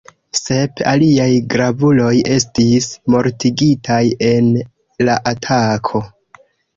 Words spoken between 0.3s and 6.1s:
Sep aliaj gravuloj estis mortigitaj en la atako.